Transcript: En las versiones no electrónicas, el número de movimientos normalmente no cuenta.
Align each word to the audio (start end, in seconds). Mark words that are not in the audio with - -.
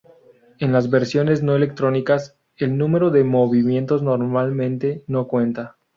En 0.57 0.71
las 0.73 0.89
versiones 0.89 1.43
no 1.43 1.55
electrónicas, 1.55 2.35
el 2.57 2.75
número 2.75 3.11
de 3.11 3.23
movimientos 3.23 4.01
normalmente 4.01 5.03
no 5.05 5.27
cuenta. 5.27 5.75